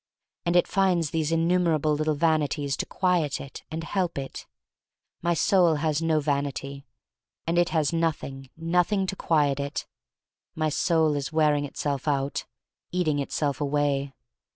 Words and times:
And 0.47 0.55
it 0.55 0.67
finds 0.67 1.11
these 1.11 1.31
innumerable 1.31 1.93
little 1.95 2.15
vanities 2.15 2.75
to 2.77 2.87
quiet 2.87 3.39
it 3.39 3.61
and 3.69 3.83
help 3.83 4.17
it. 4.17 4.47
My 5.21 5.35
soul 5.35 5.75
has 5.75 6.01
no 6.01 6.19
vanity, 6.19 6.87
and 7.45 7.59
it 7.59 7.69
has 7.69 7.93
nothing, 7.93 8.49
nothing 8.57 9.05
to 9.05 9.15
quiet 9.15 9.59
it. 9.59 9.85
My 10.55 10.69
soul 10.69 11.15
is 11.15 11.31
wearing 11.31 11.65
itself 11.65 12.07
out, 12.07 12.15
189 12.15 12.29
IQO 12.33 12.41
THE 12.41 12.41
STORY 12.41 12.47
OF 12.49 12.49
MARY 12.49 12.49
MAC 12.49 12.83
LANE 12.87 12.99
eating 12.99 13.19
itself 13.19 13.61
away. 13.61 14.13